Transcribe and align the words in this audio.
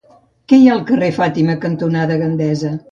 Què 0.53 0.57
hi 0.61 0.65
ha 0.69 0.71
al 0.77 0.81
carrer 0.89 1.11
Fàtima 1.19 1.59
cantonada 1.69 2.21
Gandesa? 2.25 2.79